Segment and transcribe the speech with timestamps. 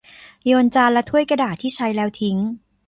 [0.45, 2.37] โยนจานและถ้วยกระดาษที่ใช้แล้วทิ้ง